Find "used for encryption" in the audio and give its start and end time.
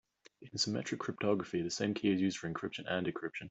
2.19-2.91